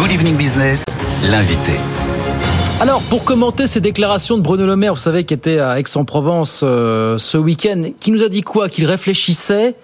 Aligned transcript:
Good 0.00 0.12
Evening 0.12 0.36
Business, 0.36 0.86
l'invité. 1.30 1.74
Alors, 2.80 3.02
pour 3.10 3.22
commenter 3.22 3.66
ces 3.66 3.82
déclarations 3.82 4.38
de 4.38 4.42
Bruno 4.42 4.64
Le 4.64 4.74
Maire, 4.74 4.94
vous 4.94 4.98
savez, 4.98 5.24
qui 5.24 5.34
était 5.34 5.58
à 5.58 5.78
Aix-en-Provence 5.78 6.62
euh, 6.64 7.18
ce 7.18 7.36
week-end, 7.36 7.82
qui 8.00 8.10
nous 8.10 8.22
a 8.22 8.30
dit 8.30 8.40
quoi? 8.40 8.70
Qu'il 8.70 8.86
réfléchissait 8.86 9.74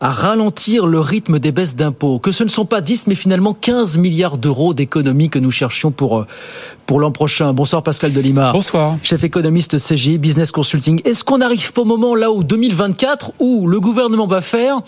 à 0.00 0.10
ralentir 0.10 0.88
le 0.88 0.98
rythme 0.98 1.38
des 1.38 1.52
baisses 1.52 1.76
d'impôts, 1.76 2.18
que 2.18 2.32
ce 2.32 2.42
ne 2.42 2.48
sont 2.48 2.64
pas 2.64 2.80
10 2.80 3.06
mais 3.06 3.14
finalement 3.14 3.54
15 3.54 3.98
milliards 3.98 4.36
d'euros 4.36 4.74
d'économies 4.74 5.30
que 5.30 5.38
nous 5.38 5.52
cherchions 5.52 5.92
pour 5.92 6.18
euh, 6.18 6.26
pour 6.86 6.98
l'an 6.98 7.12
prochain. 7.12 7.52
Bonsoir 7.52 7.84
Pascal 7.84 8.12
Delima. 8.12 8.50
Bonsoir. 8.50 8.96
Chef 9.04 9.22
économiste 9.22 9.78
CGI 9.78 10.18
Business 10.18 10.50
Consulting. 10.50 11.00
Est-ce 11.04 11.22
qu'on 11.22 11.38
n'arrive 11.38 11.72
pas 11.72 11.82
au 11.82 11.84
moment 11.84 12.16
là 12.16 12.32
où 12.32 12.42
2024 12.42 13.34
où 13.38 13.68
le 13.68 13.78
gouvernement 13.78 14.26
va 14.26 14.40
faire 14.40 14.80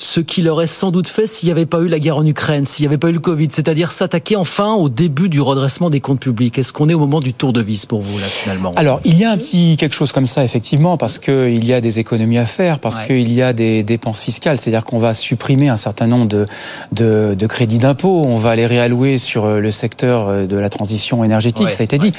ce 0.00 0.20
qu'il 0.20 0.48
aurait 0.48 0.66
sans 0.66 0.90
doute 0.90 1.06
fait 1.06 1.26
s'il 1.26 1.48
n'y 1.48 1.52
avait 1.52 1.66
pas 1.66 1.78
eu 1.80 1.86
la 1.86 1.98
guerre 1.98 2.16
en 2.16 2.24
Ukraine, 2.24 2.64
s'il 2.64 2.84
n'y 2.84 2.86
avait 2.88 2.98
pas 2.98 3.10
eu 3.10 3.12
le 3.12 3.20
Covid, 3.20 3.48
c'est-à-dire 3.50 3.92
s'attaquer 3.92 4.34
enfin 4.34 4.72
au 4.72 4.88
début 4.88 5.28
du 5.28 5.42
redressement 5.42 5.90
des 5.90 6.00
comptes 6.00 6.20
publics. 6.20 6.58
Est-ce 6.58 6.72
qu'on 6.72 6.88
est 6.88 6.94
au 6.94 6.98
moment 6.98 7.20
du 7.20 7.34
tour 7.34 7.52
de 7.52 7.60
vis 7.60 7.84
pour 7.84 8.00
vous 8.00 8.18
là 8.18 8.24
finalement? 8.24 8.72
Alors 8.76 9.00
il 9.04 9.18
y 9.18 9.24
a 9.24 9.30
un 9.30 9.36
petit 9.36 9.76
quelque 9.78 9.94
chose 9.94 10.10
comme 10.12 10.26
ça 10.26 10.42
effectivement 10.42 10.96
parce 10.96 11.18
que 11.18 11.50
il 11.50 11.66
y 11.66 11.74
a 11.74 11.82
des 11.82 11.98
économies 11.98 12.38
à 12.38 12.46
faire, 12.46 12.78
parce 12.78 13.00
qu'il 13.00 13.30
y 13.30 13.42
a 13.42 13.52
des 13.52 13.82
dépenses 13.82 14.22
fiscales, 14.22 14.56
c'est-à-dire 14.56 14.84
qu'on 14.84 14.98
va 14.98 15.12
supprimer 15.12 15.68
un 15.68 15.76
certain 15.76 16.06
nombre 16.06 16.26
de 16.26 16.46
de, 16.92 17.36
de 17.38 17.46
crédits 17.46 17.78
d'impôt, 17.78 18.22
on 18.24 18.36
va 18.36 18.56
les 18.56 18.66
réallouer 18.66 19.18
sur 19.18 19.44
euh, 19.44 19.60
le 19.60 19.70
secteur 19.70 20.28
euh, 20.28 20.46
de 20.46 20.56
la 20.56 20.70
transition 20.70 21.22
énergétique, 21.24 21.68
ça 21.68 21.82
a 21.82 21.84
été 21.84 21.98
dit. 21.98 22.12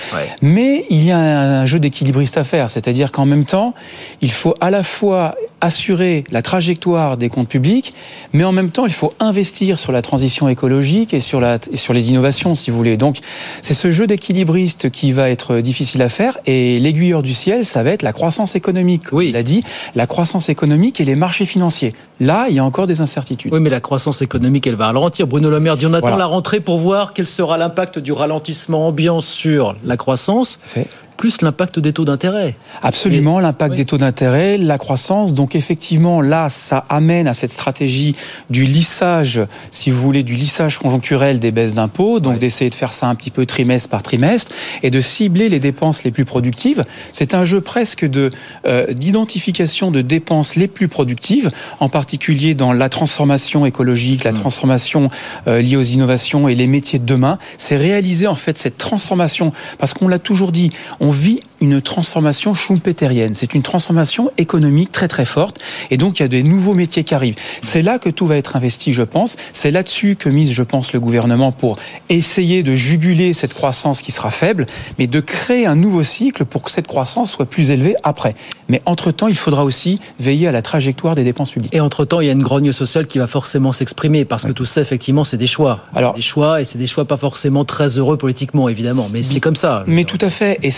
Mais 0.44 0.86
il 0.92 1.04
y 1.04 1.12
a 1.12 1.18
un 1.18 1.66
jeu 1.66 1.80
d'équilibriste 1.80 2.38
à 2.38 2.44
faire, 2.44 2.70
c'est-à-dire 2.70 3.12
qu'en 3.12 3.26
même 3.26 3.46
temps 3.46 3.74
il 4.22 4.32
faut 4.32 4.54
à 4.62 4.70
la 4.70 4.84
fois 4.84 5.34
assurer 5.62 6.24
la 6.32 6.42
trajectoire 6.42 7.18
des 7.18 7.30
comptes 7.30 7.48
publics, 7.48 7.94
mais 8.34 8.44
en 8.44 8.52
même 8.52 8.72
temps, 8.72 8.86
il 8.86 8.94
faut 8.94 9.14
investir 9.20 9.80
sur 9.80 9.92
la 9.92 10.02
transition 10.02 10.50
écologique 10.50 11.14
et 11.14 11.20
sur, 11.20 11.40
la, 11.40 11.58
sur 11.74 11.94
les 11.94 12.10
innovations, 12.10 12.56
si 12.56 12.72
vous 12.72 12.78
voulez. 12.78 12.98
Donc, 12.98 13.20
c'est 13.62 13.74
ce 13.74 13.92
jeu 13.92 14.08
d'équilibriste 14.08 14.90
qui 14.90 15.12
va 15.12 15.30
être 15.30 15.60
difficile 15.60 16.02
à 16.02 16.10
faire, 16.10 16.38
et 16.46 16.80
l'aiguilleur 16.80 17.24
du 17.24 17.34
ciel, 17.34 17.66
ça 17.66 17.84
va 17.84 17.92
être 17.92 18.02
la 18.02 18.14
croissance 18.14 18.56
économique. 18.56 19.04
Oui. 19.12 19.30
Il 19.30 19.38
a 19.38 19.44
dit, 19.44 19.64
la 19.96 20.08
croissance 20.08 20.50
économique 20.50 21.00
et 21.00 21.06
les 21.06 21.16
marchés 21.16 21.46
financiers. 21.46 21.94
Là, 22.20 22.48
il 22.50 22.56
y 22.56 22.60
a 22.60 22.66
encore 22.66 22.88
des 22.88 23.02
incertitudes. 23.02 23.54
Oui, 23.54 23.60
mais 23.60 23.70
la 23.70 23.82
croissance 23.82 24.22
économique, 24.22 24.68
elle 24.68 24.76
va 24.76 24.88
ralentir. 24.88 25.28
Bruno 25.28 25.50
Le 25.50 25.60
Maire 25.60 25.78
dit, 25.78 25.86
on 25.86 25.94
attend 25.94 26.18
la 26.18 26.26
rentrée 26.26 26.60
pour 26.60 26.78
voir 26.78 27.14
quel 27.14 27.28
sera 27.28 27.58
l'impact 27.58 28.00
du 28.00 28.12
ralentissement 28.12 28.88
ambiant 28.88 29.22
sur 29.22 29.76
la 29.86 29.98
croissance. 29.98 30.60
Fait 30.66 30.88
plus 31.22 31.44
l'impact 31.44 31.78
des 31.78 31.94
taux 31.94 32.04
d'intérêt. 32.04 32.56
Absolument, 32.82 33.40
l'impact 33.40 33.76
des 33.76 33.86
taux 33.86 34.00
d'intérêt, 34.00 34.58
la 34.58 34.80
croissance. 34.80 35.36
Donc 35.36 35.54
effectivement, 35.54 36.20
là, 36.20 36.50
ça 36.50 36.84
amène 36.90 37.28
à 37.28 37.36
cette 37.36 37.52
stratégie 37.52 38.16
du 38.50 38.66
lissage, 38.66 39.40
si 39.70 39.92
vous 39.92 40.02
voulez, 40.02 40.24
du 40.24 40.36
lissage 40.36 40.80
conjoncturel 40.80 41.40
des 41.40 41.52
baisses 41.52 41.76
d'impôts, 41.76 42.20
donc 42.20 42.40
d'essayer 42.40 42.72
de 42.72 42.76
faire 42.76 42.92
ça 42.92 43.08
un 43.08 43.14
petit 43.14 43.30
peu 43.30 43.46
trimestre 43.46 43.88
par 43.88 44.02
trimestre 44.02 44.52
et 44.82 44.90
de 44.90 45.00
cibler 45.00 45.48
les 45.48 45.60
dépenses 45.60 46.04
les 46.04 46.10
plus 46.10 46.26
productives. 46.26 46.86
C'est 47.12 47.36
un 47.36 47.44
jeu 47.44 47.62
presque 47.62 48.04
de 48.04 48.32
euh, 48.66 48.92
d'identification 48.92 49.92
de 49.92 50.02
dépenses 50.02 50.56
les 50.56 50.68
plus 50.68 50.88
productives, 50.88 51.52
en 51.80 51.88
particulier 51.88 52.56
dans 52.56 52.74
la 52.74 52.90
transformation 52.90 53.68
écologique, 53.68 54.24
la 54.24 54.32
mm. 54.32 54.40
transformation 54.40 55.08
euh, 55.48 55.62
liée 55.62 55.78
aux 55.78 55.84
innovations 55.84 56.48
et 56.48 56.56
les 56.56 56.66
métiers 56.66 56.98
de 56.98 57.06
demain. 57.06 57.38
C'est 57.60 57.78
réaliser 57.78 58.26
en 58.26 58.34
fait 58.34 58.58
cette 58.58 58.80
transformation 58.80 59.54
parce 59.78 59.94
qu'on 59.94 60.08
l'a 60.08 60.18
toujours 60.18 60.52
dit, 60.52 60.72
on 61.00 61.11
on 61.12 61.14
vit 61.14 61.42
une 61.60 61.82
transformation 61.82 62.54
schumpeterienne. 62.54 63.36
C'est 63.36 63.54
une 63.54 63.64
transformation 63.64 64.32
économique 64.38 64.94
très 64.94 65.10
très 65.10 65.26
forte. 65.26 65.60
Et 65.92 65.98
donc, 65.98 66.18
il 66.18 66.24
y 66.24 66.26
a 66.26 66.30
des 66.30 66.42
nouveaux 66.42 66.74
métiers 66.74 67.04
qui 67.04 67.14
arrivent. 67.14 67.36
C'est 67.62 67.82
là 67.82 68.00
que 68.00 68.10
tout 68.10 68.26
va 68.26 68.38
être 68.38 68.56
investi, 68.56 68.94
je 68.94 69.04
pense. 69.04 69.36
C'est 69.52 69.72
là-dessus 69.72 70.16
que 70.16 70.30
mise, 70.30 70.54
je 70.54 70.64
pense, 70.64 70.94
le 70.94 71.02
gouvernement 71.02 71.52
pour 71.52 71.78
essayer 72.08 72.64
de 72.64 72.76
juguler 72.76 73.34
cette 73.34 73.54
croissance 73.54 74.02
qui 74.02 74.14
sera 74.14 74.32
faible, 74.32 74.68
mais 75.00 75.08
de 75.08 75.20
créer 75.20 75.66
un 75.66 75.76
nouveau 75.76 76.02
cycle 76.02 76.46
pour 76.46 76.64
que 76.64 76.72
cette 76.72 76.88
croissance 76.88 77.30
soit 77.30 77.46
plus 77.46 77.72
élevée 77.72 77.96
après. 78.04 78.34
Mais 78.70 78.82
entre-temps, 78.86 79.28
il 79.28 79.36
faudra 79.36 79.66
aussi 79.66 80.00
veiller 80.18 80.48
à 80.48 80.54
la 80.54 80.62
trajectoire 80.62 81.16
des 81.16 81.26
dépenses 81.26 81.52
publiques. 81.52 81.76
Et 81.76 81.82
entre-temps, 81.82 82.22
il 82.22 82.28
y 82.28 82.30
a 82.30 82.34
une 82.34 82.42
grogne 82.42 82.72
sociale 82.72 83.06
qui 83.06 83.20
va 83.20 83.28
forcément 83.28 83.74
s'exprimer, 83.74 84.24
parce 84.24 84.46
que 84.46 84.54
tout 84.54 84.66
ça, 84.66 84.80
effectivement, 84.80 85.26
c'est 85.26 85.36
des 85.36 85.46
choix. 85.46 85.82
Alors, 85.94 86.14
des 86.14 86.22
choix, 86.22 86.62
et 86.62 86.64
c'est 86.64 86.78
des 86.78 86.88
choix 86.88 87.04
pas 87.04 87.18
forcément 87.18 87.66
très 87.66 87.98
heureux 87.98 88.16
politiquement, 88.16 88.70
évidemment, 88.70 89.06
mais 89.12 89.24
c'est 89.24 89.42
comme 89.42 89.58
ça. 89.58 89.84
Mais 89.88 90.06
tout 90.06 90.18
à 90.22 90.30
fait. 90.30 90.58
Et 90.64 90.72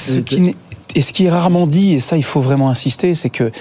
et 0.95 1.01
ce 1.01 1.13
qui 1.13 1.25
est 1.25 1.29
rarement 1.29 1.67
dit, 1.67 1.93
et 1.93 1.99
ça 1.99 2.17
il 2.17 2.23
faut 2.23 2.41
vraiment 2.41 2.69
insister, 2.69 3.15
c'est 3.15 3.29
que 3.29 3.51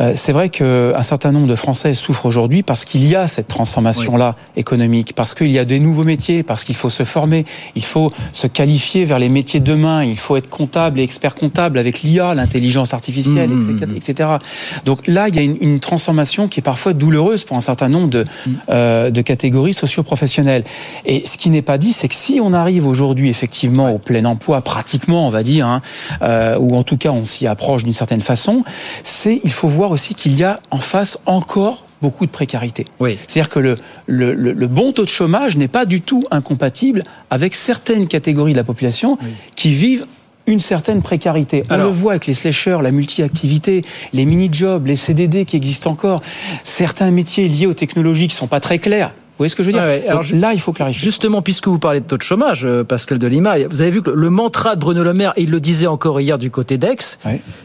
euh, 0.00 0.12
c'est 0.14 0.32
vrai 0.32 0.48
qu'un 0.48 1.02
certain 1.02 1.32
nombre 1.32 1.46
de 1.46 1.54
Français 1.54 1.94
souffrent 1.94 2.26
aujourd'hui 2.26 2.62
parce 2.62 2.84
qu'il 2.84 3.04
y 3.04 3.16
a 3.16 3.28
cette 3.28 3.48
transformation-là 3.48 4.36
économique, 4.56 5.14
parce 5.14 5.34
qu'il 5.34 5.50
y 5.50 5.58
a 5.58 5.64
des 5.64 5.78
nouveaux 5.78 6.04
métiers, 6.04 6.42
parce 6.42 6.64
qu'il 6.64 6.76
faut 6.76 6.90
se 6.90 7.04
former, 7.04 7.44
il 7.74 7.84
faut 7.84 8.12
se 8.32 8.46
qualifier 8.46 9.04
vers 9.04 9.18
les 9.18 9.28
métiers 9.28 9.60
de 9.60 9.64
demain, 9.64 10.04
il 10.04 10.18
faut 10.18 10.36
être 10.36 10.48
comptable 10.48 11.00
et 11.00 11.02
expert 11.02 11.34
comptable 11.34 11.78
avec 11.78 12.02
l'IA, 12.02 12.34
l'intelligence 12.34 12.94
artificielle, 12.94 13.50
etc., 13.94 14.28
mmh. 14.28 14.84
Donc 14.84 15.06
là, 15.06 15.28
il 15.28 15.36
y 15.36 15.38
a 15.38 15.42
une, 15.42 15.78
transformation 15.80 16.48
qui 16.48 16.60
est 16.60 16.62
parfois 16.62 16.92
douloureuse 16.92 17.44
pour 17.44 17.56
un 17.56 17.60
certain 17.60 17.88
nombre 17.88 18.08
de, 18.08 18.24
mmh. 18.24 18.50
euh, 18.70 19.10
de 19.10 19.22
catégories 19.22 19.74
socio-professionnelles. 19.74 20.64
Et 21.06 21.24
ce 21.24 21.36
qui 21.38 21.50
n'est 21.50 21.62
pas 21.62 21.78
dit, 21.78 21.92
c'est 21.92 22.08
que 22.08 22.14
si 22.14 22.40
on 22.42 22.52
arrive 22.52 22.86
aujourd'hui 22.86 23.28
effectivement 23.28 23.92
au 23.92 23.98
plein 23.98 24.24
emploi, 24.24 24.60
pratiquement, 24.60 25.26
on 25.26 25.30
va 25.30 25.42
dire, 25.42 25.66
hein, 25.66 25.82
euh, 26.22 26.58
ou 26.58 26.76
en 26.76 26.82
tout 26.82 26.96
cas 26.96 27.10
on 27.10 27.24
s'y 27.24 27.46
approche 27.46 27.84
d'une 27.84 27.92
certaine 27.92 28.20
façon, 28.20 28.64
c'est 29.02 29.40
il 29.44 29.52
faut 29.52 29.68
voir 29.68 29.87
aussi 29.90 30.14
qu'il 30.14 30.36
y 30.36 30.44
a 30.44 30.60
en 30.70 30.78
face 30.78 31.18
encore 31.26 31.84
beaucoup 32.00 32.26
de 32.26 32.30
précarité. 32.30 32.84
Oui. 33.00 33.18
C'est-à-dire 33.26 33.48
que 33.48 33.58
le, 33.58 33.76
le, 34.06 34.66
bon 34.66 34.92
taux 34.92 35.04
de 35.04 35.08
chômage 35.08 35.56
n'est 35.56 35.68
pas 35.68 35.84
du 35.84 36.00
tout 36.00 36.24
incompatible 36.30 37.02
avec 37.30 37.54
certaines 37.54 38.06
catégories 38.06 38.52
de 38.52 38.58
la 38.58 38.64
population 38.64 39.18
qui 39.56 39.72
vivent 39.72 40.06
une 40.46 40.60
certaine 40.60 41.02
précarité. 41.02 41.62
On 41.70 41.76
le 41.76 41.84
voit 41.84 42.12
avec 42.12 42.26
les 42.26 42.34
slashers, 42.34 42.78
la 42.82 42.90
multi-activité, 42.90 43.84
les 44.12 44.24
mini-jobs, 44.24 44.86
les 44.86 44.96
CDD 44.96 45.44
qui 45.44 45.56
existent 45.56 45.90
encore. 45.90 46.22
Certains 46.64 47.10
métiers 47.10 47.48
liés 47.48 47.66
aux 47.66 47.74
technologies 47.74 48.28
qui 48.28 48.34
sont 48.34 48.46
pas 48.46 48.60
très 48.60 48.78
clairs 48.78 49.12
vous 49.38 49.44
voyez 49.44 49.50
ce 49.50 49.54
que 49.54 49.62
je 49.62 49.68
veux 49.68 49.72
dire 49.72 50.10
Alors, 50.10 50.24
Là, 50.32 50.52
il 50.52 50.60
faut 50.60 50.72
clarifier. 50.72 51.00
Justement, 51.00 51.42
puisque 51.42 51.68
vous 51.68 51.78
parlez 51.78 52.00
de 52.00 52.06
taux 52.06 52.16
de 52.16 52.22
chômage, 52.22 52.64
euh, 52.64 52.82
Pascal 52.82 53.20
Delima, 53.20 53.56
vous 53.70 53.82
avez 53.82 53.92
vu 53.92 54.02
que 54.02 54.10
le 54.10 54.30
mantra 54.30 54.74
de 54.74 54.80
Bruno 54.80 55.04
Le 55.04 55.14
Maire, 55.14 55.32
et 55.36 55.42
il 55.42 55.50
le 55.50 55.60
disait 55.60 55.86
encore 55.86 56.20
hier 56.20 56.38
du 56.38 56.50
côté 56.50 56.76
d'Aix, 56.76 57.18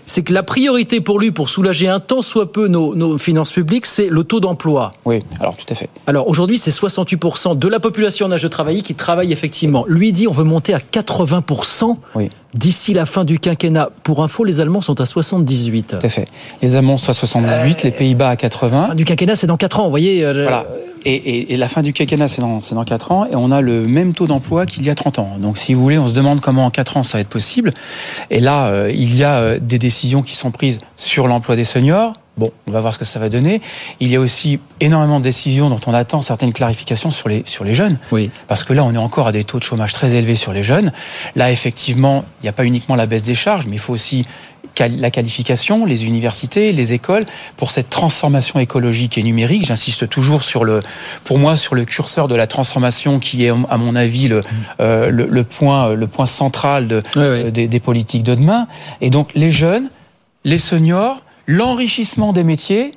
c'est 0.05 0.21
que 0.21 0.33
la 0.33 0.43
priorité 0.43 1.01
pour 1.01 1.19
lui, 1.19 1.31
pour 1.31 1.49
soulager 1.49 1.87
un 1.87 1.99
temps 1.99 2.21
soit 2.21 2.51
peu 2.51 2.67
nos, 2.67 2.93
nos 2.93 3.17
finances 3.17 3.51
publiques, 3.51 3.87
c'est 3.87 4.07
le 4.07 4.23
taux 4.23 4.39
d'emploi. 4.39 4.93
Oui, 5.05 5.21
alors 5.39 5.55
tout 5.57 5.65
à 5.67 5.73
fait. 5.73 5.89
Alors 6.05 6.27
aujourd'hui, 6.27 6.59
c'est 6.59 6.69
68% 6.69 7.57
de 7.57 7.67
la 7.67 7.79
population 7.79 8.27
en 8.27 8.31
âge 8.31 8.43
de 8.43 8.47
travailler 8.49 8.83
qui 8.83 8.93
travaille 8.93 9.31
effectivement. 9.31 9.83
Lui 9.87 10.11
dit, 10.11 10.27
on 10.27 10.31
veut 10.31 10.43
monter 10.43 10.75
à 10.75 10.79
80%. 10.79 11.97
Oui 12.13 12.29
d'ici 12.53 12.93
la 12.93 13.05
fin 13.05 13.23
du 13.23 13.39
quinquennat. 13.39 13.89
Pour 14.03 14.23
info, 14.23 14.43
les 14.43 14.59
Allemands 14.59 14.81
sont 14.81 14.99
à 15.01 15.05
78. 15.05 15.97
Tout 15.99 16.05
à 16.05 16.09
fait. 16.09 16.27
Les 16.61 16.75
Allemands 16.75 16.97
sont 16.97 17.11
à 17.11 17.13
78, 17.13 17.83
les 17.83 17.91
Pays-Bas 17.91 18.29
à 18.29 18.35
80. 18.35 18.81
La 18.81 18.87
fin 18.87 18.95
du 18.95 19.05
quinquennat, 19.05 19.35
c'est 19.35 19.47
dans 19.47 19.57
4 19.57 19.79
ans, 19.79 19.83
vous 19.85 19.89
voyez. 19.89 20.23
Euh, 20.23 20.43
voilà. 20.43 20.65
Et, 21.05 21.57
la 21.57 21.67
fin 21.67 21.81
du 21.81 21.91
quinquennat, 21.91 22.27
c'est 22.27 22.41
dans, 22.41 22.59
dans 22.71 22.83
4 22.83 23.11
ans, 23.11 23.25
et 23.25 23.35
on 23.35 23.51
a 23.51 23.59
le 23.59 23.85
même 23.85 24.13
taux 24.13 24.27
d'emploi 24.27 24.65
qu'il 24.65 24.85
y 24.85 24.89
a 24.89 24.95
30 24.95 25.19
ans. 25.19 25.37
Donc, 25.39 25.57
si 25.57 25.73
vous 25.73 25.81
voulez, 25.81 25.97
on 25.97 26.07
se 26.07 26.13
demande 26.13 26.39
comment 26.39 26.65
en 26.65 26.69
4 26.69 26.97
ans 26.97 27.03
ça 27.03 27.17
va 27.17 27.21
être 27.21 27.29
possible. 27.29 27.73
Et 28.29 28.39
là, 28.39 28.67
euh, 28.67 28.91
il 28.93 29.15
y 29.15 29.23
a 29.23 29.35
euh, 29.35 29.59
des 29.59 29.79
décisions 29.79 30.21
qui 30.21 30.35
sont 30.35 30.51
prises 30.51 30.79
sur 30.95 31.27
l'emploi 31.27 31.55
des 31.55 31.65
seniors, 31.65 32.13
Bon, 32.35 32.51
on 32.65 32.71
va 32.71 32.79
voir 32.79 32.93
ce 32.93 32.99
que 32.99 33.05
ça 33.05 33.19
va 33.19 33.29
donner. 33.29 33.61
Il 33.99 34.09
y 34.09 34.15
a 34.15 34.19
aussi 34.19 34.59
énormément 34.79 35.19
de 35.19 35.23
décisions 35.23 35.69
dont 35.69 35.79
on 35.85 35.93
attend 35.93 36.21
certaines 36.21 36.53
clarifications 36.53 37.11
sur 37.11 37.29
les, 37.29 37.43
sur 37.45 37.63
les 37.63 37.75
jeunes. 37.75 37.97
Oui. 38.11 38.31
Parce 38.47 38.63
que 38.63 38.73
là, 38.73 38.83
on 38.83 38.93
est 38.93 38.97
encore 38.97 39.27
à 39.27 39.31
des 39.31 39.43
taux 39.43 39.59
de 39.59 39.63
chômage 39.63 39.93
très 39.93 40.15
élevés 40.15 40.35
sur 40.35 40.51
les 40.51 40.63
jeunes. 40.63 40.91
Là, 41.35 41.51
effectivement, 41.51 42.25
il 42.41 42.45
n'y 42.45 42.49
a 42.49 42.53
pas 42.53 42.65
uniquement 42.65 42.95
la 42.95 43.05
baisse 43.05 43.23
des 43.23 43.35
charges, 43.35 43.67
mais 43.67 43.75
il 43.75 43.79
faut 43.79 43.93
aussi 43.93 44.25
la 44.79 45.11
qualification, 45.11 45.85
les 45.85 46.05
universités, 46.05 46.71
les 46.71 46.93
écoles, 46.93 47.25
pour 47.57 47.69
cette 47.69 47.91
transformation 47.91 48.59
écologique 48.59 49.19
et 49.19 49.23
numérique. 49.23 49.65
J'insiste 49.65 50.09
toujours 50.09 50.41
sur 50.41 50.63
le, 50.63 50.81
pour 51.25 51.37
moi, 51.37 51.55
sur 51.55 51.75
le 51.75 51.85
curseur 51.85 52.27
de 52.27 52.33
la 52.33 52.47
transformation 52.47 53.19
qui 53.19 53.45
est, 53.45 53.49
à 53.49 53.77
mon 53.77 53.95
avis, 53.95 54.27
le, 54.27 54.41
euh, 54.79 55.11
le, 55.11 55.43
point, 55.43 55.93
le 55.93 56.07
point 56.07 56.25
central 56.25 56.87
de, 56.87 57.03
des, 57.51 57.67
des 57.67 57.79
politiques 57.79 58.23
de 58.23 58.33
demain. 58.33 58.67
Et 59.01 59.11
donc, 59.11 59.29
les 59.35 59.51
jeunes, 59.51 59.89
les 60.43 60.57
seniors, 60.57 61.21
l'enrichissement 61.47 62.33
des 62.33 62.43
métiers 62.43 62.91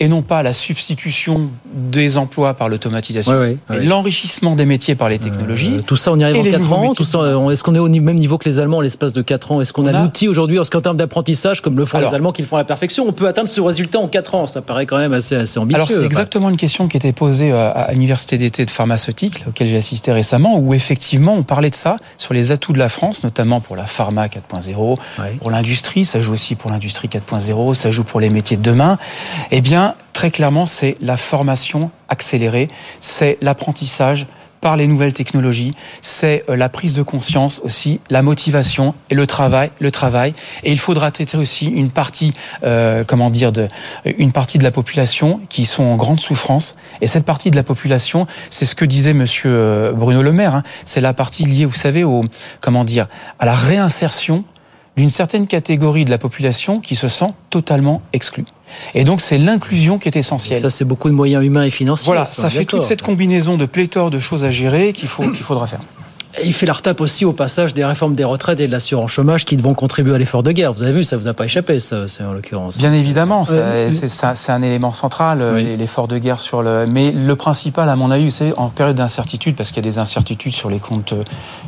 et 0.00 0.08
non 0.08 0.22
pas 0.22 0.42
la 0.42 0.52
substitution 0.52 1.50
des 1.72 2.18
emplois 2.18 2.54
par 2.54 2.68
l'automatisation, 2.68 3.56
l'enrichissement 3.70 4.56
des 4.56 4.66
métiers 4.66 4.96
par 4.96 5.08
les 5.08 5.20
technologies. 5.20 5.76
Euh, 5.78 5.82
tout 5.82 5.96
ça, 5.96 6.10
on 6.10 6.18
y 6.18 6.24
arrive 6.24 6.38
en 6.38 6.50
4 6.50 6.72
ans. 6.72 6.92
Tout 6.94 7.04
ça, 7.04 7.20
est-ce 7.52 7.62
qu'on 7.62 7.76
est 7.76 7.78
au 7.78 7.88
même 7.88 8.16
niveau 8.16 8.36
que 8.36 8.48
les 8.48 8.58
Allemands 8.58 8.78
en 8.78 8.80
l'espace 8.80 9.12
de 9.12 9.22
4 9.22 9.52
ans? 9.52 9.60
Est-ce 9.60 9.72
qu'on 9.72 9.86
a, 9.86 9.92
l'outil 9.92 10.26
aujourd'hui, 10.26 10.58
en 10.58 10.64
termes 10.64 10.96
d'apprentissage, 10.96 11.62
comme 11.62 11.76
le 11.76 11.84
font 11.84 11.98
les 11.98 12.12
Allemands 12.12 12.32
qui 12.32 12.42
le 12.42 12.48
font 12.48 12.56
à 12.56 12.60
la 12.60 12.64
perfection, 12.64 13.06
on 13.06 13.12
peut 13.12 13.28
atteindre 13.28 13.48
ce 13.48 13.60
résultat 13.60 14.00
en 14.00 14.08
4 14.08 14.34
ans 14.34 14.46
Ça 14.48 14.62
paraît 14.62 14.86
quand 14.86 14.98
même 14.98 15.12
assez, 15.12 15.36
assez 15.36 15.60
ambitieux. 15.60 15.76
Alors 15.76 15.88
c'est 15.88 16.04
exactement 16.04 16.50
une 16.50 16.56
question 16.56 16.88
qui 16.88 16.96
était 16.96 17.12
posée 17.12 17.52
à 17.52 17.90
l'université 17.92 18.36
d'été 18.36 18.64
de 18.64 18.70
pharmaceutique, 18.70 19.44
auquel 19.48 19.68
j'ai 19.68 19.76
assisté 19.76 20.10
récemment, 20.10 20.58
où 20.58 20.74
effectivement 20.74 21.34
on 21.34 21.44
parlait 21.44 21.70
de 21.70 21.74
ça 21.76 21.98
sur 22.18 22.34
les 22.34 22.50
atouts 22.50 22.72
de 22.72 22.78
la 22.78 22.88
France, 22.88 23.22
notamment 23.22 23.60
pour 23.60 23.76
la 23.76 23.84
pharma 23.84 24.26
4.0, 24.26 24.98
pour 25.38 25.50
l'industrie, 25.50 26.04
ça 26.04 26.20
joue 26.20 26.32
aussi 26.32 26.56
pour 26.56 26.72
l'industrie 26.72 27.08
4.0, 27.08 27.74
ça 27.74 27.92
joue 27.92 28.02
pour 28.02 28.18
les 28.18 28.30
métiers 28.30 28.56
de 28.56 28.62
demain. 28.62 28.98
Eh 29.52 29.60
bien 29.60 29.83
très 30.14 30.30
clairement, 30.30 30.64
c'est 30.64 30.96
la 31.02 31.18
formation 31.18 31.90
accélérée, 32.08 32.68
c'est 33.00 33.36
l'apprentissage 33.42 34.26
par 34.62 34.78
les 34.78 34.86
nouvelles 34.86 35.12
technologies, 35.12 35.72
c'est 36.00 36.42
la 36.48 36.70
prise 36.70 36.94
de 36.94 37.02
conscience 37.02 37.60
aussi, 37.64 38.00
la 38.08 38.22
motivation 38.22 38.94
et 39.10 39.14
le 39.14 39.26
travail, 39.26 39.70
le 39.78 39.90
travail. 39.90 40.32
Et 40.62 40.72
il 40.72 40.78
faudra 40.78 41.10
traiter 41.10 41.36
aussi 41.36 41.66
une 41.66 41.90
partie, 41.90 42.32
comment 43.06 43.28
dire, 43.28 43.52
de, 43.52 43.68
une 44.16 44.32
partie 44.32 44.56
de 44.56 44.64
la 44.64 44.70
population 44.70 45.42
qui 45.50 45.66
sont 45.66 45.82
en 45.82 45.96
grande 45.96 46.18
souffrance. 46.18 46.76
Et 47.02 47.08
cette 47.08 47.26
partie 47.26 47.50
de 47.50 47.56
la 47.56 47.62
population, 47.62 48.26
c'est 48.48 48.64
ce 48.64 48.74
que 48.74 48.86
disait 48.86 49.12
Monsieur 49.12 49.92
Bruno 49.94 50.22
Le 50.22 50.32
Maire. 50.32 50.54
Hein, 50.54 50.62
c'est 50.86 51.02
la 51.02 51.12
partie 51.12 51.44
liée, 51.44 51.66
vous 51.66 51.74
savez, 51.74 52.02
au 52.02 52.24
comment 52.60 52.84
dire, 52.84 53.06
à 53.38 53.44
la 53.44 53.54
réinsertion 53.54 54.44
d'une 54.96 55.10
certaine 55.10 55.46
catégorie 55.46 56.06
de 56.06 56.10
la 56.10 56.18
population 56.18 56.80
qui 56.80 56.94
se 56.94 57.08
sent 57.08 57.34
totalement 57.50 58.00
exclue. 58.14 58.46
Et 58.94 59.04
donc 59.04 59.20
c'est 59.20 59.38
l'inclusion 59.38 59.98
qui 59.98 60.08
est 60.08 60.16
essentielle. 60.16 60.60
ça, 60.60 60.70
c'est 60.70 60.84
beaucoup 60.84 61.08
de 61.08 61.14
moyens 61.14 61.44
humains 61.44 61.64
et 61.64 61.70
financiers. 61.70 62.06
Voilà, 62.06 62.24
ça 62.24 62.50
fait 62.50 62.64
toute 62.64 62.82
cette 62.82 63.02
combinaison 63.02 63.56
de 63.56 63.66
pléthore 63.66 64.10
de 64.10 64.18
choses 64.18 64.44
à 64.44 64.50
gérer 64.50 64.92
qu'il 64.92 65.08
faut 65.08 65.22
qu'il 65.30 65.44
faudra 65.44 65.66
faire. 65.66 65.80
Et 66.40 66.46
il 66.46 66.52
fait 66.52 66.66
la 66.66 66.72
retape 66.72 67.00
aussi 67.00 67.24
au 67.24 67.32
passage 67.32 67.74
des 67.74 67.84
réformes 67.84 68.14
des 68.14 68.24
retraites 68.24 68.58
et 68.60 68.66
de 68.66 68.72
l'assurance 68.72 69.10
chômage 69.10 69.44
qui 69.44 69.56
vont 69.56 69.74
contribuer 69.74 70.14
à 70.14 70.18
l'effort 70.18 70.42
de 70.42 70.52
guerre. 70.52 70.72
Vous 70.72 70.82
avez 70.82 70.92
vu, 70.92 71.04
ça 71.04 71.16
vous 71.16 71.28
a 71.28 71.34
pas 71.34 71.44
échappé, 71.44 71.78
ça, 71.78 72.06
en 72.28 72.32
l'occurrence. 72.32 72.78
Bien 72.78 72.92
évidemment, 72.92 73.44
c'est 73.44 74.52
un 74.52 74.62
élément 74.62 74.92
central, 74.92 75.56
l'effort 75.56 76.08
de 76.08 76.18
guerre 76.18 76.40
sur 76.40 76.62
le. 76.62 76.86
Mais 76.86 77.12
le 77.12 77.36
principal, 77.36 77.88
à 77.88 77.96
mon 77.96 78.10
avis, 78.10 78.30
c'est 78.30 78.52
en 78.56 78.68
période 78.68 78.96
d'incertitude, 78.96 79.56
parce 79.56 79.70
qu'il 79.70 79.84
y 79.84 79.86
a 79.86 79.90
des 79.90 79.98
incertitudes 79.98 80.54
sur 80.54 80.70
les 80.70 80.78
comptes 80.78 81.12
euh, 81.12 81.22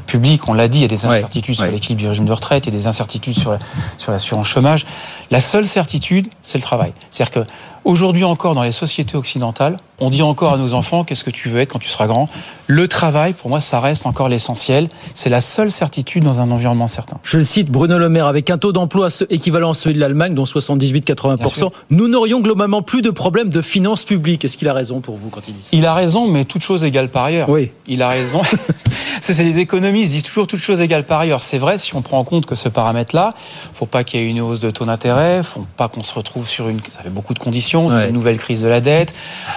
publics, 0.07 0.49
on 0.49 0.53
l'a 0.53 0.69
dit, 0.69 0.79
il 0.79 0.83
y 0.83 0.85
a 0.85 0.89
des 0.89 1.07
incertitudes 1.07 1.55
sur 1.55 1.67
l'équipe 1.67 1.97
du 1.97 2.09
régime 2.09 2.25
de 2.25 2.33
retraite, 2.33 2.67
il 2.67 2.73
y 2.73 2.77
a 2.77 2.79
des 2.79 2.87
incertitudes 2.87 3.37
sur 3.37 3.57
sur 3.99 4.13
l'assurance 4.13 4.49
chômage. 4.49 4.87
La 5.31 5.41
seule 5.41 5.67
certitude, 5.67 6.29
c'est 6.43 6.59
le 6.59 6.63
travail. 6.63 6.93
C'est-à-dire 7.11 7.45
que 7.45 7.51
Aujourd'hui 7.87 8.25
encore, 8.25 8.57
dans 8.57 8.65
les 8.65 8.73
sociétés 8.73 9.17
occidentales, 9.17 9.77
on 10.01 10.11
dit 10.11 10.21
encore 10.21 10.55
à 10.55 10.57
nos 10.57 10.75
enfants 10.75 11.05
qu'est-ce 11.05 11.23
que 11.23 11.31
tu 11.31 11.49
veux 11.49 11.61
être 11.61 11.73
quand 11.73 11.79
tu 11.79 11.89
seras 11.89 12.09
grand? 12.09 12.29
Le 12.67 12.89
travail, 12.89 13.33
pour 13.33 13.49
moi, 13.49 13.61
ça 13.61 13.79
reste 13.79 14.07
encore 14.07 14.29
l'essentiel. 14.29 14.89
C'est 15.15 15.31
la 15.31 15.41
seule 15.41 15.71
certitude 15.71 16.25
dans 16.25 16.41
un 16.41 16.51
environnement 16.51 16.89
certain. 16.89 17.19
Je 17.23 17.39
le 17.39 17.45
cite, 17.45 17.71
Bruno 17.71 17.97
Le 17.97 18.09
Maire, 18.09 18.27
avec 18.27 18.51
un 18.51 18.59
taux 18.59 18.73
d'emploi 18.73 19.07
équivalent 19.31 19.71
à 19.71 19.75
celui 19.75 19.95
de 19.95 20.01
l'Allemagne, 20.01 20.35
dont 20.35 20.43
78-80%, 20.43 21.71
nous 21.91 22.09
n'aurions 22.09 22.41
globalement 22.41 22.83
plus 22.83 23.03
de 23.03 23.11
problèmes 23.11 23.51
de 23.51 23.63
finances 23.63 24.03
publiques. 24.03 24.45
Est-ce 24.45 24.57
qu'il 24.57 24.67
a 24.67 24.75
raison 24.75 25.01
pour 25.01 25.17
vous 25.17 25.29
quand 25.29 25.47
il 25.47 25.55
dit 25.55 25.63
ça? 25.63 25.77
Il 25.77 25.87
a 25.87 25.95
raison, 25.95 26.27
mais 26.27 26.45
toute 26.45 26.63
chose 26.63 26.83
égale 26.83 27.09
par 27.09 27.23
ailleurs. 27.23 27.49
Oui. 27.49 27.71
Il 27.87 28.03
a 28.03 28.09
raison. 28.09 28.43
c'est 29.21 29.45
les 29.45 29.61
économistes 29.61 30.13
disent 30.13 30.23
toujours 30.25 30.49
toute 30.49 30.61
chose 30.61 30.81
égale 30.81 31.05
par 31.05 31.21
ailleurs. 31.21 31.41
C'est 31.41 31.59
vrai 31.59 31.79
si 31.79 31.95
on 31.95 32.03
prend 32.03 32.19
en 32.19 32.25
compte 32.25 32.47
que 32.47 32.57
ce 32.57 32.69
paramètre-là, 32.69 33.33
faut 33.73 33.87
pas 33.87 34.03
qu'il 34.03 34.21
y 34.21 34.25
ait 34.25 34.29
une 34.29 34.41
hausse 34.41 34.61
de 34.61 34.71
taux 34.71 34.85
d'intérêt, 34.85 35.45
faut 35.45 35.67
pas 35.77 35.89
qu'on 35.89 36.03
se 36.03 36.15
retrouve 36.15 36.49
sur 36.49 36.69
une, 36.69 36.81
ça 36.81 37.03
fait 37.03 37.11
beaucoup 37.11 37.33
de 37.33 37.39
conditions 37.39 37.76
une 37.85 38.13
nouvelle 38.13 38.39
crise 38.39 38.63
de 38.63 38.69
la 38.69 38.81
dette. 38.81 39.15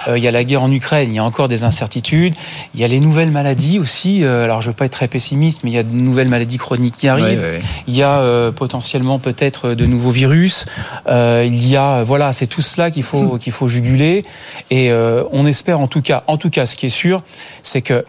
Euh, 0.08 0.18
il 0.18 0.24
y 0.24 0.28
a 0.28 0.30
la 0.30 0.44
guerre 0.44 0.62
en 0.62 0.70
Ukraine, 0.70 1.08
il 1.10 1.16
y 1.16 1.18
a 1.18 1.24
encore 1.24 1.48
des 1.48 1.64
incertitudes. 1.64 2.34
Il 2.74 2.80
y 2.80 2.84
a 2.84 2.88
les 2.88 3.00
nouvelles 3.00 3.30
maladies 3.30 3.78
aussi. 3.78 4.24
Euh, 4.24 4.44
alors, 4.44 4.60
je 4.60 4.68
ne 4.68 4.72
veux 4.72 4.76
pas 4.76 4.86
être 4.86 4.92
très 4.92 5.08
pessimiste, 5.08 5.64
mais 5.64 5.70
il 5.70 5.74
y 5.74 5.78
a 5.78 5.82
de 5.82 5.92
nouvelles 5.92 6.28
maladies 6.28 6.58
chroniques 6.58 6.94
qui 6.94 7.08
arrivent. 7.08 7.44
Il 7.86 7.96
y 7.96 8.02
a 8.02 8.18
euh, 8.20 8.52
potentiellement 8.52 9.18
peut-être 9.18 9.74
de 9.74 9.86
nouveaux 9.86 10.10
virus. 10.10 10.66
il 11.08 11.68
y 11.68 11.76
a, 11.76 12.02
voilà, 12.02 12.32
c'est 12.32 12.46
tout 12.46 12.62
cela 12.62 12.90
qu'il 12.90 13.02
faut, 13.02 13.38
qu'il 13.38 13.52
faut 13.52 13.68
juguler. 13.68 14.24
Et 14.70 14.92
on 15.32 15.46
espère 15.46 15.80
en 15.80 15.88
tout 15.88 16.02
cas, 16.02 16.24
en 16.26 16.36
tout 16.36 16.50
cas, 16.50 16.66
ce 16.66 16.76
qui 16.76 16.86
est 16.86 16.88
sûr, 16.88 17.22
c'est 17.62 17.82
que 17.82 18.04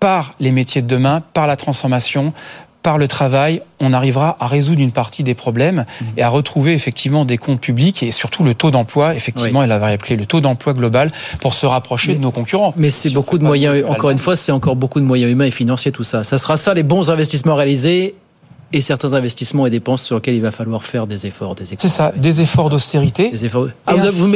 par 0.00 0.32
les 0.40 0.50
métiers 0.50 0.80
de 0.80 0.86
demain, 0.86 1.22
par 1.34 1.46
la 1.46 1.56
transformation, 1.56 2.32
par 2.82 2.98
le 2.98 3.08
travail, 3.08 3.62
on 3.78 3.92
arrivera 3.92 4.36
à 4.40 4.46
résoudre 4.46 4.80
une 4.80 4.92
partie 4.92 5.22
des 5.22 5.34
problèmes 5.34 5.84
mhm. 6.00 6.06
et 6.16 6.22
à 6.22 6.28
retrouver 6.28 6.72
effectivement 6.72 7.24
des 7.24 7.36
comptes 7.36 7.60
publics 7.60 8.02
et 8.02 8.10
surtout 8.10 8.42
le 8.42 8.54
taux 8.54 8.70
d'emploi, 8.70 9.14
effectivement, 9.14 9.62
elle 9.62 9.72
avait 9.72 9.92
appelé 9.92 10.16
le 10.16 10.26
taux 10.26 10.40
d'emploi 10.40 10.72
global 10.72 11.12
pour 11.40 11.54
se 11.54 11.66
rapprocher 11.66 12.14
de 12.14 12.20
nos 12.20 12.30
concurrents. 12.30 12.74
Mais 12.76 12.90
c'est 12.90 13.10
beaucoup 13.10 13.38
de 13.38 13.44
moyens, 13.44 13.84
encore 13.86 14.10
une 14.10 14.18
fois, 14.18 14.36
c'est 14.36 14.52
encore 14.52 14.76
beaucoup 14.76 15.00
de 15.00 15.04
moyens 15.04 15.30
humains 15.30 15.46
et 15.46 15.50
financiers, 15.50 15.92
tout 15.92 16.04
ça. 16.04 16.24
Ça 16.24 16.38
sera 16.38 16.56
ça, 16.56 16.74
les 16.74 16.82
bons 16.82 17.10
investissements 17.10 17.54
réalisés 17.54 18.14
et 18.72 18.80
certains 18.80 19.14
investissements 19.14 19.66
et 19.66 19.70
dépenses 19.70 20.04
sur 20.04 20.16
lesquels 20.16 20.34
il 20.34 20.42
va 20.42 20.52
falloir 20.52 20.82
faire 20.82 21.06
des 21.06 21.26
efforts, 21.26 21.54
des 21.54 21.64
C'est 21.64 21.88
ça, 21.88 22.12
des 22.16 22.40
efforts 22.40 22.70
d'austérité. 22.70 23.32
Efforts. 23.34 23.68
Ah, 23.86 23.94
vous, 23.94 24.30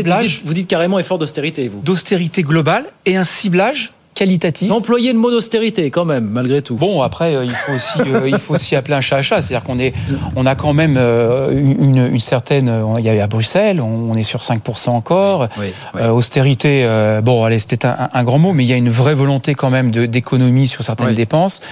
vous 0.44 0.54
dites 0.54 0.66
carrément 0.66 0.98
efforts 0.98 1.18
d'austérité, 1.18 1.68
vous. 1.68 1.80
D'austérité 1.80 2.42
globale 2.42 2.84
et 3.06 3.16
un 3.16 3.24
ciblage 3.24 3.93
qualitatif. 4.14 4.70
Employer 4.70 5.12
le 5.12 5.18
mot 5.18 5.30
d'austérité 5.30 5.90
quand 5.90 6.04
même, 6.04 6.28
malgré 6.30 6.62
tout. 6.62 6.76
Bon, 6.76 7.02
après, 7.02 7.34
euh, 7.34 7.44
il 7.44 7.50
faut 7.50 7.72
aussi, 7.72 8.00
euh, 8.00 8.28
il 8.28 8.38
faut 8.38 8.54
aussi 8.54 8.76
appeler 8.76 8.94
un 8.94 9.00
chat 9.00 9.16
à 9.16 9.22
chat. 9.22 9.42
C'est-à-dire 9.42 9.64
qu'on 9.64 9.78
est, 9.78 9.92
on 10.36 10.46
a 10.46 10.54
quand 10.54 10.72
même 10.72 10.96
euh, 10.96 11.50
une, 11.52 12.08
une, 12.12 12.20
certaine. 12.20 12.72
Il 12.98 13.04
y 13.04 13.08
a 13.08 13.22
à 13.22 13.26
Bruxelles, 13.26 13.80
on 13.80 14.16
est 14.16 14.22
sur 14.22 14.40
5% 14.40 14.90
encore. 14.90 15.48
austérité, 16.12 16.88
bon, 17.22 17.44
allez, 17.44 17.58
c'était 17.58 17.86
un, 17.86 18.08
un, 18.12 18.24
grand 18.24 18.38
mot, 18.38 18.52
mais 18.52 18.64
il 18.64 18.68
y 18.68 18.72
a 18.72 18.76
une 18.76 18.90
vraie 18.90 19.14
volonté 19.14 19.54
quand 19.54 19.70
même 19.70 19.90
d'économie 19.90 20.68
sur 20.68 20.84
certaines 20.84 21.14
dépenses. 21.14 21.62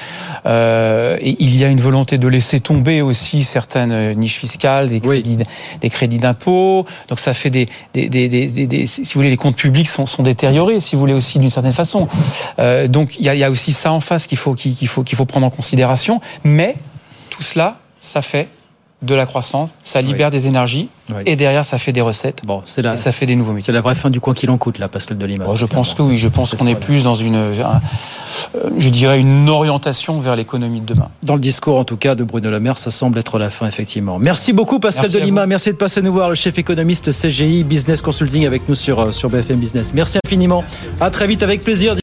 et 0.47 1.37
il 1.39 1.56
y 1.56 1.65
a 1.65 1.69
une 1.69 1.81
volonté 1.81 2.19
de 2.19 2.29
laisser 2.29 2.61
tomber 2.61 3.03
aussi 3.03 3.44
certaines 3.44 4.12
niches 4.19 4.39
fiscales, 4.39 4.89
des 4.89 5.00
crédits, 5.00 5.39
des 5.81 5.91
crédits 5.91 6.19
d'impôt. 6.19 6.87
Donc 7.09 7.21
ça 7.21 7.35
fait 7.35 7.50
des, 7.50 7.69
des, 7.94 8.09
des, 8.09 8.29
des, 8.29 8.87
si 8.87 9.03
vous 9.03 9.11
voulez, 9.15 9.31
les 9.31 9.37
comptes 9.37 9.56
publics 9.56 9.89
sont, 9.89 10.06
sont 10.06 10.23
détériorés, 10.23 10.81
si 10.81 10.97
vous 10.97 11.00
voulez 11.00 11.15
aussi 11.15 11.39
d'une 11.39 11.50
certaine 11.50 11.73
façon. 11.73 12.09
Euh, 12.58 12.88
donc 12.88 13.17
il 13.19 13.25
y 13.25 13.44
a, 13.44 13.50
aussi 13.50 13.73
ça 13.73 13.93
en 13.93 14.00
face 14.00 14.26
qu'il 14.26 14.38
faut, 14.38 14.55
qu'il 14.55 14.88
faut, 14.88 15.02
qu'il 15.02 15.17
faut 15.17 15.25
prendre 15.25 15.46
en 15.46 15.50
considération. 15.50 16.20
Mais 16.44 16.76
tout 17.31 17.43
cela, 17.43 17.79
ça 18.00 18.23
fait 18.23 18.49
de 19.02 19.14
la 19.14 19.26
croissance, 19.26 19.75
ça 19.82 20.00
libère 20.00 20.31
des 20.31 20.46
énergies 20.46 20.88
et 21.26 21.34
derrière 21.34 21.64
ça 21.64 21.76
fait 21.76 21.93
des 21.93 22.00
recettes. 22.00 22.43
Bon, 22.44 22.62
c'est 22.64 22.82
là, 22.82 22.96
ça 22.96 23.11
fait 23.11 23.26
des 23.26 23.34
nouveaux 23.34 23.52
métiers. 23.52 23.67
C'est 23.67 23.73
la 23.73 23.81
vraie 23.81 23.96
fin 23.96 24.11
du 24.11 24.20
quoi 24.20 24.32
qu'il 24.32 24.49
en 24.50 24.58
coûte 24.58 24.79
là, 24.79 24.88
Pascal 24.88 25.19
de 25.19 25.26
Lima. 25.26 25.44
Oh, 25.49 25.56
je 25.56 25.67
pense 25.67 25.94
que 25.94 26.02
oui, 26.02 26.19
je 26.19 26.29
pense 26.29 26.55
qu'on 26.55 26.69
est 26.69 26.76
plus 26.76 27.05
dans 27.05 27.17
une, 27.17 27.34
euh, 27.34 27.52
je 28.79 28.88
dirais 28.88 29.19
une 29.19 29.49
orientation 29.49 30.20
vers 30.20 30.37
l'économie 30.37 30.81
de 30.81 30.87
demain. 30.87 31.08
Dans 31.25 31.34
le 31.34 31.40
discours 31.40 31.79
en 31.79 31.84
tout 31.84 31.96
cas 31.96 32.14
de 32.14 32.23
Bruno 32.23 32.49
Le 32.50 32.61
Maire, 32.61 32.79
ça 32.79 32.93
semble 32.93 33.19
être 33.19 33.38
la 33.40 33.50
fin 33.50 33.67
effectivement. 33.67 34.19
Merci 34.20 34.52
beaucoup 34.52 34.79
Pascal 34.79 35.11
de 35.11 35.19
Lima, 35.19 35.46
merci 35.46 35.70
de 35.70 35.76
passer 35.76 36.00
nous 36.00 36.12
voir, 36.12 36.29
le 36.29 36.37
chef 36.37 36.56
économiste 36.58 37.11
CGI 37.11 37.64
Business 37.64 38.02
Consulting 38.02 38.46
avec 38.46 38.69
nous 38.69 38.76
sur 38.76 39.00
euh, 39.00 39.11
sur 39.11 39.31
BFM 39.31 39.58
Business. 39.58 39.93
Merci 39.93 40.19
infiniment. 40.25 40.62
À 41.00 41.11
très 41.11 41.26
vite 41.26 41.43
avec 41.43 41.64
plaisir. 41.64 41.90